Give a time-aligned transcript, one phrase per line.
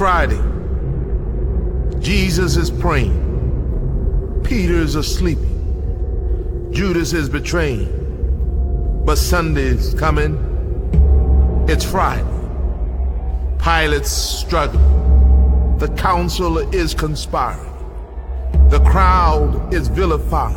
[0.00, 0.40] Friday.
[2.00, 4.40] Jesus is praying.
[4.42, 5.36] Peter's asleep.
[6.70, 9.02] Judas is betraying.
[9.04, 10.38] But Sunday's coming.
[11.68, 12.24] It's Friday.
[13.58, 15.76] Pilate's struggling.
[15.76, 17.70] The council is conspiring.
[18.70, 20.56] The crowd is vilifying.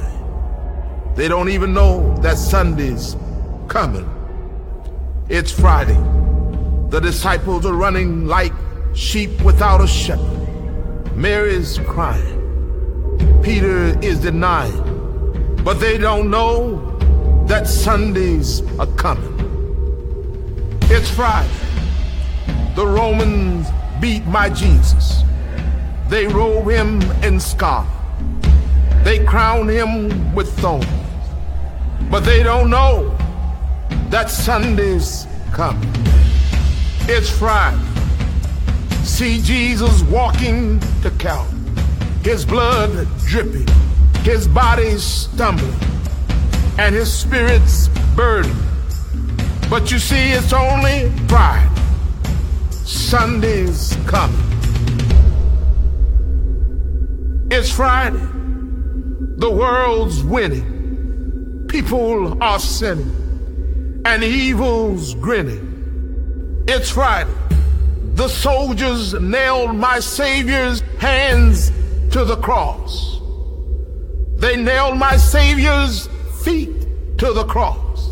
[1.18, 3.18] They don't even know that Sunday's
[3.68, 4.10] coming.
[5.28, 6.02] It's Friday.
[6.92, 8.54] The disciples are running like
[8.94, 11.16] sheep without a shepherd.
[11.16, 12.40] Mary's crying.
[13.44, 14.82] Peter is denying.
[15.64, 19.32] But they don't know that Sundays are coming.
[20.84, 21.50] It's Friday.
[22.76, 23.68] The Romans
[24.00, 25.24] beat my Jesus.
[26.10, 27.90] They robe him in scarlet.
[29.04, 30.86] They crown him with thorns.
[32.10, 33.16] But they don't know
[34.10, 35.92] that Sunday's coming.
[37.08, 37.93] It's Friday.
[39.04, 41.60] See Jesus walking to Calvary.
[42.24, 43.68] His blood dripping,
[44.24, 45.76] his body stumbling,
[46.80, 48.56] and his spirit's burdened.
[49.70, 51.70] But you see, it's only Friday.
[52.72, 54.40] Sunday's coming.
[57.52, 58.26] It's Friday.
[59.38, 61.66] The world's winning.
[61.68, 64.02] People are sinning.
[64.06, 66.64] And evil's grinning.
[66.68, 67.32] It's Friday.
[68.14, 71.72] The soldiers nailed my Savior's hands
[72.12, 73.20] to the cross.
[74.36, 76.08] They nailed my Savior's
[76.44, 78.12] feet to the cross.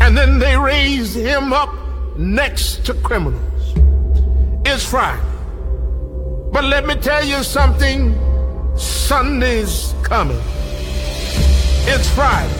[0.00, 1.72] And then they raised him up
[2.18, 3.74] next to criminals.
[4.66, 5.22] It's Friday.
[6.52, 8.14] But let me tell you something
[8.76, 10.42] Sunday's coming.
[11.88, 12.52] It's Friday.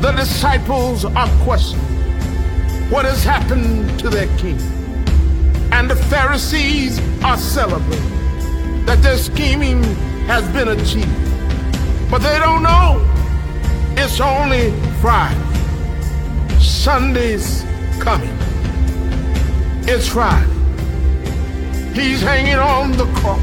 [0.00, 1.84] The disciples are questioning
[2.90, 4.73] what has happened to their king.
[5.74, 9.82] And the Pharisees are celebrating that their scheming
[10.26, 11.08] has been achieved.
[12.10, 13.04] But they don't know
[13.96, 15.40] it's only Friday.
[16.58, 17.64] Sunday's
[17.98, 18.36] coming.
[19.86, 20.52] It's Friday.
[21.94, 23.40] He's hanging on the cross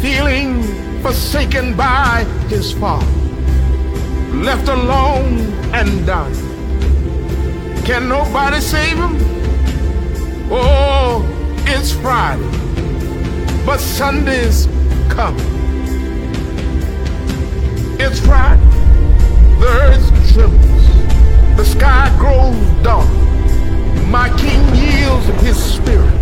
[0.00, 0.62] feeling
[1.02, 3.06] forsaken by his father,
[4.34, 5.38] left alone
[5.72, 6.34] and dying.
[7.84, 9.41] Can nobody save him?
[10.50, 11.24] Oh,
[11.66, 12.44] it's Friday,
[13.64, 14.66] but Sunday's
[15.08, 15.40] coming.
[18.00, 18.64] It's Friday,
[19.60, 23.08] the earth trembles, the sky grows dark,
[24.08, 26.12] my king yields his spirit.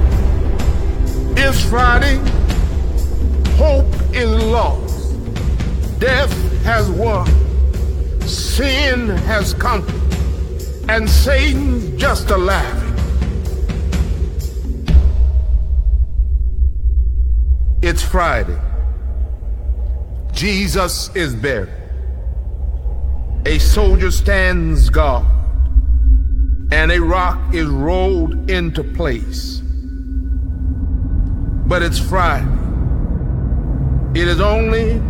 [1.36, 2.19] It's Friday
[3.60, 5.14] hope is lost.
[6.00, 6.32] Death
[6.62, 7.26] has won.
[8.22, 10.00] Sin has conquered.
[10.88, 12.79] And Satan's just a laughing.
[17.82, 18.58] It's Friday.
[20.32, 21.72] Jesus is buried.
[23.46, 25.24] A soldier stands guard.
[26.72, 29.62] And a rock is rolled into place.
[31.66, 32.46] But it's Friday.
[34.14, 35.00] It is only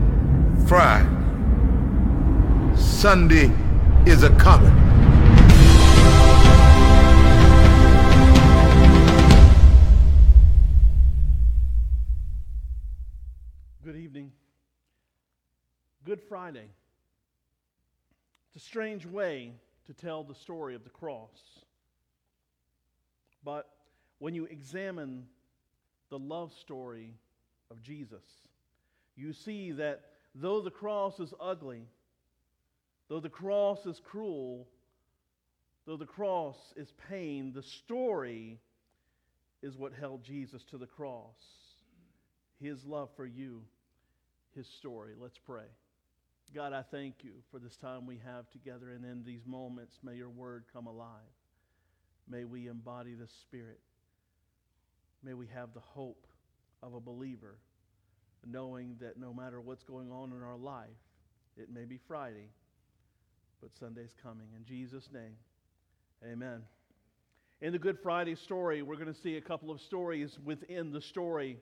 [0.69, 1.09] Friday.
[2.77, 3.51] Sunday
[4.07, 4.90] is a coming.
[16.21, 16.69] Good Friday.
[18.49, 19.55] It's a strange way
[19.87, 21.41] to tell the story of the cross.
[23.43, 23.71] But
[24.19, 25.25] when you examine
[26.11, 27.15] the love story
[27.71, 28.25] of Jesus,
[29.17, 30.03] you see that
[30.35, 31.87] though the cross is ugly,
[33.09, 34.69] though the cross is cruel,
[35.87, 38.59] though the cross is pain, the story
[39.63, 41.39] is what held Jesus to the cross.
[42.61, 43.63] His love for you,
[44.55, 45.15] his story.
[45.19, 45.65] Let's pray.
[46.53, 50.17] God, I thank you for this time we have together, and in these moments, may
[50.17, 51.07] your word come alive.
[52.29, 53.79] May we embody the Spirit.
[55.23, 56.27] May we have the hope
[56.83, 57.57] of a believer
[58.45, 60.89] knowing that no matter what's going on in our life,
[61.57, 62.49] it may be Friday,
[63.61, 64.49] but Sunday's coming.
[64.57, 65.37] In Jesus' name,
[66.25, 66.63] amen.
[67.61, 71.01] In the Good Friday story, we're going to see a couple of stories within the
[71.01, 71.59] story.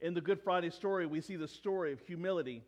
[0.00, 2.62] In the Good Friday story, we see the story of humility.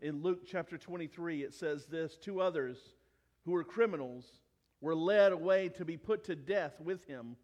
[0.00, 2.78] In Luke chapter 23, it says this Two others
[3.44, 4.40] who were criminals
[4.80, 7.36] were led away to be put to death with him.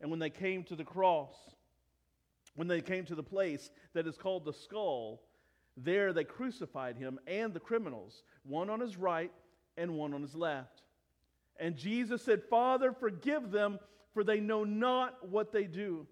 [0.00, 1.34] And when they came to the cross,
[2.54, 5.22] when they came to the place that is called the skull,
[5.76, 9.32] there they crucified him and the criminals, one on his right
[9.76, 10.82] and one on his left.
[11.58, 13.78] And Jesus said, Father, forgive them,
[14.14, 16.06] for they know not what they do.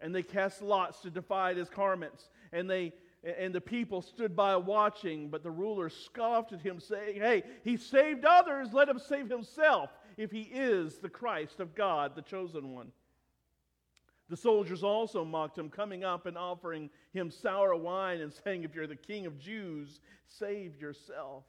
[0.00, 2.28] And they cast lots to divide his garments.
[2.52, 7.20] And they and the people stood by watching, but the ruler scoffed at him, saying,
[7.20, 12.14] Hey, he saved others, let him save himself, if he is the Christ of God,
[12.14, 12.92] the chosen one.
[14.30, 18.74] The soldiers also mocked him, coming up and offering him sour wine and saying, If
[18.74, 21.44] you're the king of Jews, save yourself.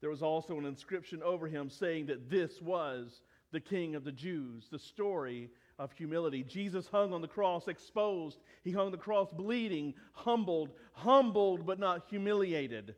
[0.00, 4.12] There was also an inscription over him saying that this was the king of the
[4.12, 4.68] Jews.
[4.70, 6.42] The story of humility.
[6.42, 8.38] Jesus hung on the cross exposed.
[8.64, 12.94] He hung on the cross bleeding, humbled, humbled but not humiliated.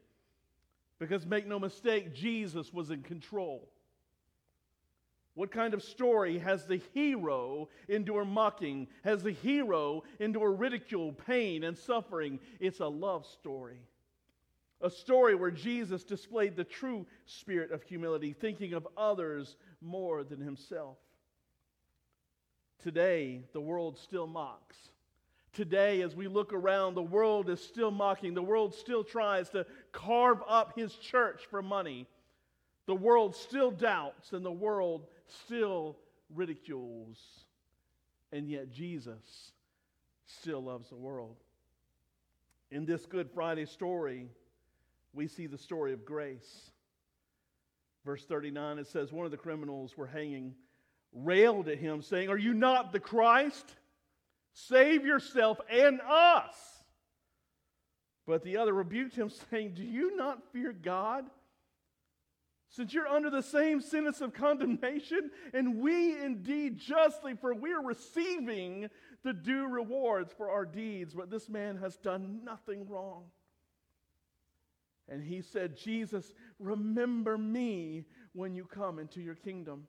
[0.99, 3.69] Because make no mistake, Jesus was in control.
[5.35, 8.89] What kind of story has the hero endure mocking?
[9.05, 12.41] Has the hero endure ridicule, pain, and suffering?
[12.59, 13.81] It's a love story.
[14.83, 20.41] A story where Jesus displayed the true spirit of humility, thinking of others more than
[20.41, 20.97] himself.
[22.83, 24.77] Today, the world still mocks.
[25.53, 28.35] Today, as we look around, the world is still mocking.
[28.35, 32.07] The world still tries to carve up his church for money.
[32.87, 35.97] The world still doubts, and the world still
[36.35, 37.19] ridicules.
[38.33, 39.53] And yet, Jesus
[40.27, 41.37] still loves the world.
[42.71, 44.29] In this Good Friday story,
[45.13, 46.71] we see the story of grace.
[48.05, 50.55] Verse 39, it says, One of the criminals were hanging
[51.13, 53.75] railed at him, saying, Are you not the Christ?
[54.53, 56.55] Save yourself and us.
[58.27, 61.25] But the other rebuked him, saying, Do you not fear God?
[62.73, 67.83] Since you're under the same sentence of condemnation, and we indeed justly, for we are
[67.83, 68.89] receiving
[69.25, 73.25] the due rewards for our deeds, but this man has done nothing wrong.
[75.09, 79.89] And he said, Jesus, remember me when you come into your kingdom.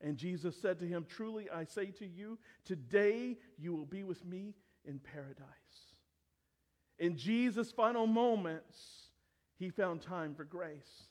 [0.00, 4.24] And Jesus said to him, Truly I say to you, today you will be with
[4.24, 4.54] me
[4.84, 5.46] in paradise.
[6.98, 9.10] In Jesus' final moments,
[9.58, 11.04] he found time for grace.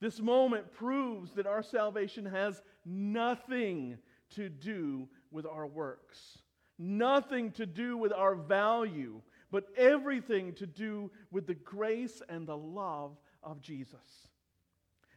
[0.00, 3.98] This moment proves that our salvation has nothing
[4.30, 6.38] to do with our works,
[6.78, 9.20] nothing to do with our value,
[9.50, 14.28] but everything to do with the grace and the love of Jesus.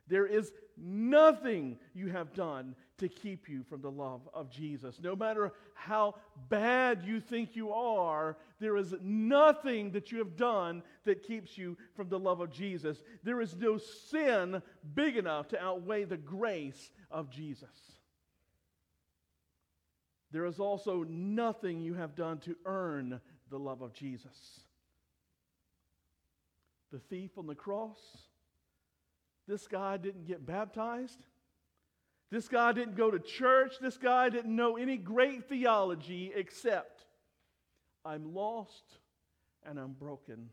[0.10, 5.00] There is nothing you have done to keep you from the love of Jesus.
[5.02, 6.16] No matter how
[6.50, 11.78] bad you think you are, there is nothing that you have done that keeps you
[11.96, 13.04] from the love of Jesus.
[13.24, 14.62] There is no sin
[14.96, 17.70] big enough to outweigh the grace of Jesus.
[20.32, 24.62] There is also nothing you have done to earn the love of Jesus.
[26.92, 28.00] The thief on the cross
[29.50, 31.19] this guy didn't get baptized.
[32.31, 33.74] This guy didn't go to church.
[33.81, 37.06] This guy didn't know any great theology except
[38.06, 38.84] I'm lost
[39.66, 40.50] and I'm broken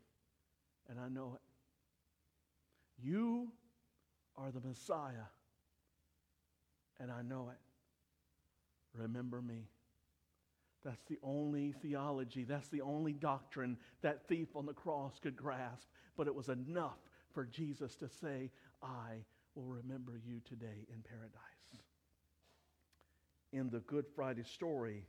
[0.89, 3.05] and I know it.
[3.07, 3.51] You
[4.35, 5.29] are the Messiah
[6.99, 8.99] and I know it.
[8.99, 9.69] Remember me.
[10.83, 15.87] That's the only theology, that's the only doctrine that thief on the cross could grasp.
[16.15, 16.97] But it was enough
[17.33, 18.49] for Jesus to say,
[18.81, 21.83] I will remember you today in paradise.
[23.53, 25.05] In the Good Friday story,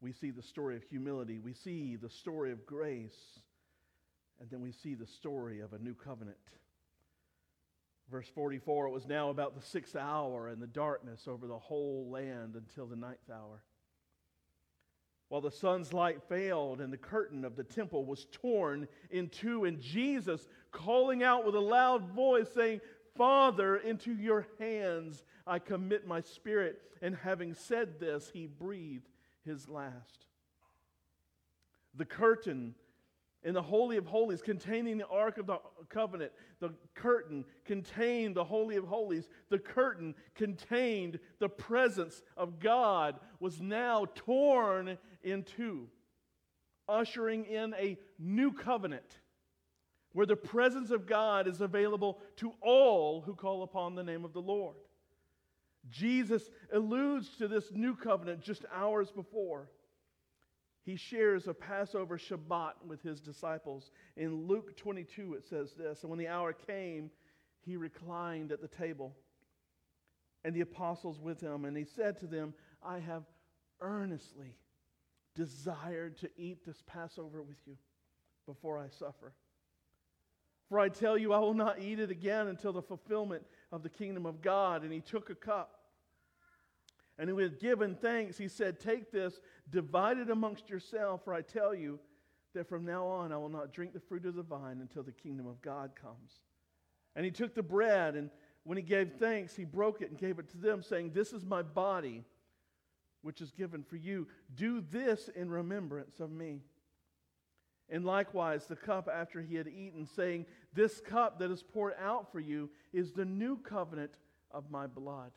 [0.00, 3.40] we see the story of humility, we see the story of grace,
[4.40, 6.36] and then we see the story of a new covenant.
[8.10, 12.08] Verse 44 it was now about the sixth hour, and the darkness over the whole
[12.10, 13.62] land until the ninth hour.
[15.28, 19.64] While the sun's light failed, and the curtain of the temple was torn in two,
[19.64, 22.80] and Jesus calling out with a loud voice, saying,
[23.16, 26.80] Father, into your hands I commit my spirit.
[27.00, 29.08] And having said this, he breathed
[29.44, 30.26] his last.
[31.94, 32.74] The curtain
[33.44, 38.44] in the Holy of Holies containing the Ark of the Covenant, the curtain contained the
[38.44, 39.28] Holy of Holies.
[39.48, 45.88] The curtain contained the presence of God, was now torn in two,
[46.88, 49.18] ushering in a new covenant
[50.12, 54.32] where the presence of God is available to all who call upon the name of
[54.32, 54.76] the Lord.
[55.90, 59.68] Jesus alludes to this new covenant just hours before.
[60.84, 63.90] He shares a Passover Shabbat with his disciples.
[64.16, 67.10] In Luke 22, it says this And when the hour came,
[67.64, 69.14] he reclined at the table,
[70.44, 73.22] and the apostles with him, and he said to them, I have
[73.80, 74.56] earnestly
[75.34, 77.76] desired to eat this Passover with you
[78.46, 79.32] before I suffer.
[80.72, 83.90] For I tell you, I will not eat it again until the fulfillment of the
[83.90, 84.84] kingdom of God.
[84.84, 85.80] And he took a cup.
[87.18, 89.38] And he had given thanks, he said, Take this,
[89.68, 92.00] divide it amongst yourself, for I tell you
[92.54, 95.12] that from now on I will not drink the fruit of the vine until the
[95.12, 96.40] kingdom of God comes.
[97.16, 98.30] And he took the bread, and
[98.64, 101.44] when he gave thanks, he broke it and gave it to them, saying, This is
[101.44, 102.24] my body,
[103.20, 104.26] which is given for you.
[104.54, 106.62] Do this in remembrance of me.
[107.92, 112.32] And likewise, the cup after he had eaten, saying, This cup that is poured out
[112.32, 114.12] for you is the new covenant
[114.50, 115.30] of my blood.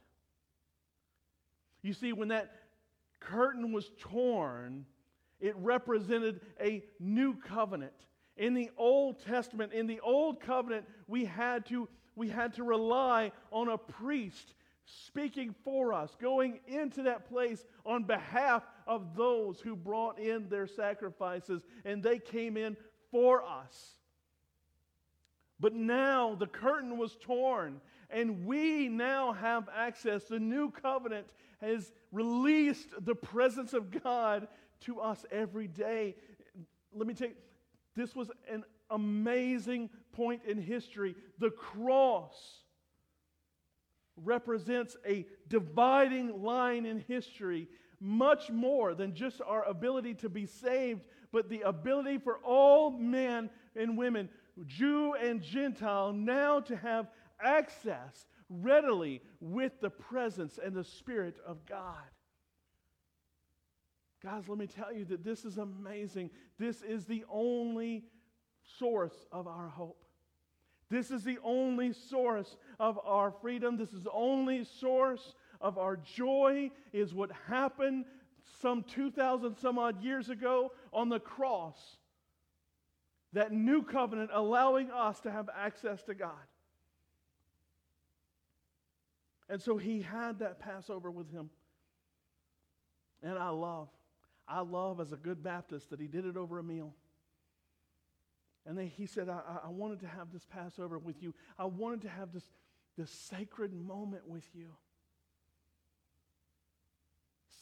[1.82, 2.54] You see, when that
[3.20, 4.86] curtain was torn,
[5.42, 7.94] it represented a new covenant.
[8.38, 13.34] In the Old Testament, in the Old Covenant, we had to, we had to rely
[13.52, 14.54] on a priest
[14.86, 20.68] speaking for us, going into that place on behalf of those who brought in their
[20.68, 22.78] sacrifices, and they came in
[23.12, 23.96] for us.
[25.60, 30.26] But now the curtain was torn, and we now have access.
[30.26, 31.28] The new covenant
[31.62, 34.48] has released the presence of God
[34.82, 36.16] to us every day.
[36.94, 37.32] Let me you,
[37.96, 41.16] this was an amazing point in history.
[41.40, 42.60] The cross
[44.24, 47.68] represents a dividing line in history,
[48.06, 53.50] much more than just our ability to be saved, but the ability for all men
[53.76, 54.30] and women,
[54.66, 57.08] Jew and Gentile, now to have
[57.44, 61.96] access readily with the presence and the Spirit of God.
[64.24, 66.30] Guys, let me tell you that this is amazing.
[66.58, 68.06] This is the only
[68.80, 70.06] source of our hope.
[70.90, 73.78] This is the only source of our freedom.
[73.78, 78.06] This is the only source of our joy, is what happened
[78.62, 81.98] some 2,000 some odd years ago on the cross.
[83.34, 86.32] That new covenant allowing us to have access to God.
[89.50, 91.50] And so he had that Passover with him.
[93.22, 93.90] And I love
[94.48, 96.94] I love as a good Baptist that he did it over a meal.
[98.66, 101.34] And then he said, I, I wanted to have this Passover with you.
[101.58, 102.44] I wanted to have this,
[102.98, 104.72] this sacred moment with you.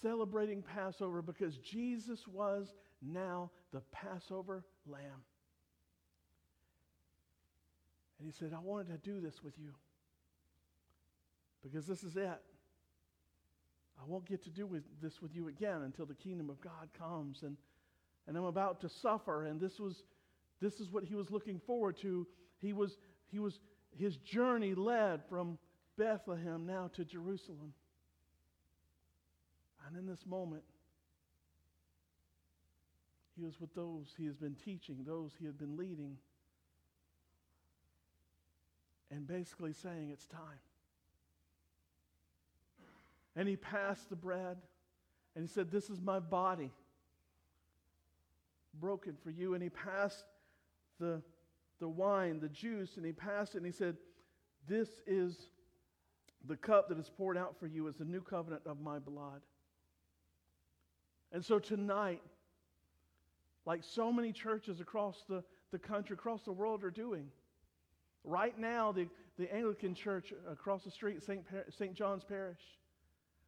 [0.03, 5.23] Celebrating Passover because Jesus was now the Passover lamb.
[8.19, 9.71] And he said, I wanted to do this with you
[11.63, 12.41] because this is it.
[13.99, 16.89] I won't get to do with this with you again until the kingdom of God
[16.97, 17.43] comes.
[17.43, 17.57] And,
[18.27, 19.45] and I'm about to suffer.
[19.45, 20.03] And this was
[20.63, 22.25] this is what he was looking forward to.
[22.59, 23.59] He was, he was
[23.91, 25.57] his journey led from
[25.97, 27.73] Bethlehem now to Jerusalem.
[29.87, 30.63] And in this moment,
[33.35, 36.17] he was with those he has been teaching, those he had been leading,
[39.11, 40.59] and basically saying, It's time.
[43.35, 44.57] And he passed the bread
[45.35, 46.71] and he said, This is my body
[48.79, 49.53] broken for you.
[49.53, 50.23] And he passed
[50.99, 51.21] the,
[51.79, 53.97] the wine, the juice, and he passed it and he said,
[54.67, 55.47] This is
[56.45, 59.41] the cup that is poured out for you as the new covenant of my blood.
[61.33, 62.21] And so tonight,
[63.65, 67.27] like so many churches across the, the country, across the world are doing,
[68.23, 71.43] right now, the, the Anglican church across the street, St.
[71.69, 71.93] St.
[71.93, 72.61] John's Parish,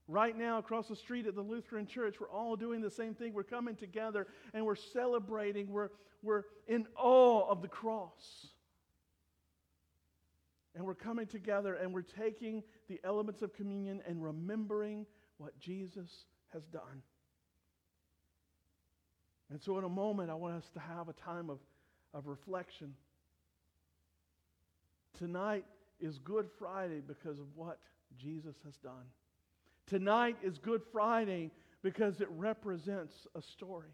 [0.08, 3.34] Right now, across the street at the Lutheran Church, we're all doing the same thing.
[3.34, 5.72] We're coming together and we're celebrating.
[5.72, 5.90] We're,
[6.22, 8.48] we're in awe of the cross.
[10.76, 16.26] And we're coming together and we're taking the elements of communion and remembering what Jesus
[16.54, 17.02] has done.
[19.52, 21.60] And so, in a moment, I want us to have a time of,
[22.14, 22.94] of reflection.
[25.18, 25.66] Tonight
[26.00, 27.80] is Good Friday because of what
[28.18, 29.06] Jesus has done.
[29.88, 31.52] Tonight is Good Friday
[31.84, 33.94] because it represents a story.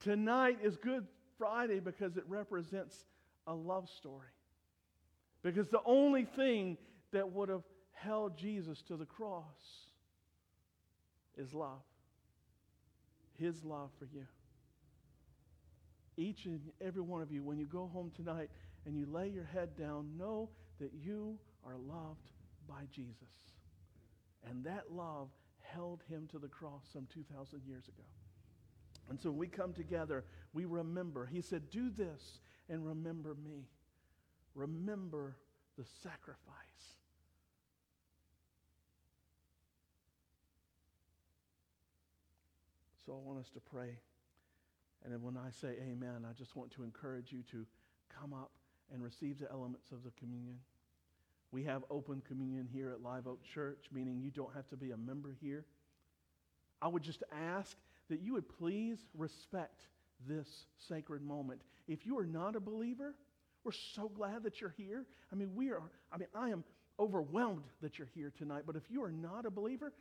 [0.00, 1.06] Tonight is Good
[1.38, 3.06] Friday because it represents
[3.46, 4.28] a love story.
[5.42, 6.76] Because the only thing
[7.12, 7.62] that would have
[7.92, 9.44] held Jesus to the cross
[11.38, 11.82] is love.
[13.38, 14.26] His love for you.
[16.16, 18.48] Each and every one of you, when you go home tonight
[18.86, 20.48] and you lay your head down, know
[20.80, 22.30] that you are loved
[22.68, 23.14] by Jesus.
[24.48, 25.28] And that love
[25.60, 28.04] held him to the cross some 2,000 years ago.
[29.08, 31.26] And so we come together, we remember.
[31.26, 33.68] He said, Do this and remember me.
[34.54, 35.36] Remember
[35.76, 36.56] the sacrifice.
[43.06, 43.98] So I want us to pray.
[45.04, 47.64] And then when I say amen, I just want to encourage you to
[48.20, 48.50] come up
[48.92, 50.58] and receive the elements of the communion.
[51.52, 54.90] We have open communion here at Live Oak Church, meaning you don't have to be
[54.90, 55.64] a member here.
[56.82, 57.76] I would just ask
[58.10, 59.82] that you would please respect
[60.28, 61.60] this sacred moment.
[61.86, 63.14] If you are not a believer,
[63.62, 65.06] we're so glad that you're here.
[65.32, 65.82] I mean, we are,
[66.12, 66.64] I mean, I am
[66.98, 68.62] overwhelmed that you're here tonight.
[68.66, 69.92] But if you are not a believer,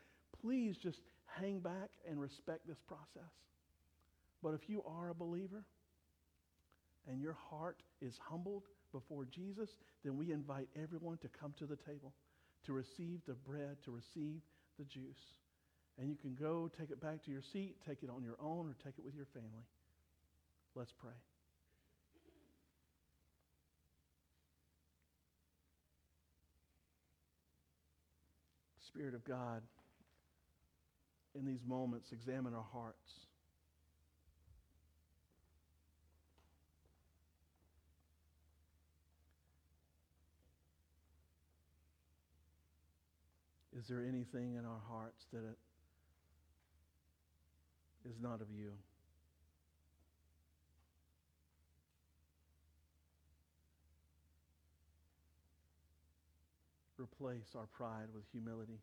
[0.41, 3.31] please just hang back and respect this process.
[4.41, 5.63] But if you are a believer
[7.07, 9.69] and your heart is humbled before Jesus,
[10.03, 12.13] then we invite everyone to come to the table
[12.65, 14.41] to receive the bread, to receive
[14.77, 15.33] the juice.
[15.97, 18.67] And you can go take it back to your seat, take it on your own,
[18.67, 19.65] or take it with your family.
[20.75, 21.13] Let's pray.
[28.87, 29.61] Spirit of God,
[31.45, 33.27] in these moments, examine our hearts.
[43.77, 45.43] Is there anything in our hearts that
[48.09, 48.71] is not of you?
[56.97, 58.79] Replace our pride with humility.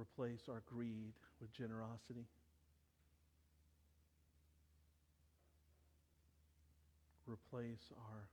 [0.00, 2.24] Replace our greed with generosity.
[7.26, 8.28] Replace our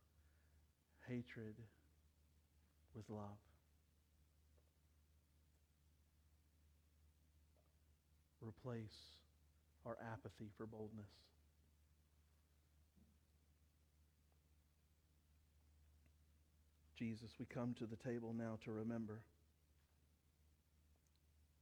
[1.10, 1.56] hatred
[2.96, 3.38] with love.
[8.42, 9.18] Replace
[9.86, 11.10] our apathy for boldness.
[16.98, 19.20] Jesus, we come to the table now to remember.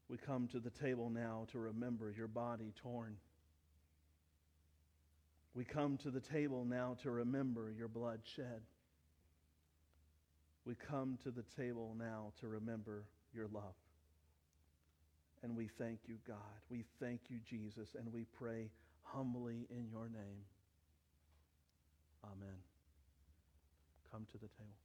[0.10, 3.18] We come to the table now to remember your body torn.
[5.56, 8.62] We come to the table now to remember your blood shed.
[10.66, 13.76] We come to the table now to remember your love.
[15.44, 16.38] And we thank you, God.
[16.70, 18.70] We thank you, Jesus, and we pray
[19.04, 20.44] humbly in your name.
[22.24, 22.58] Amen.
[24.12, 24.85] Come to the table.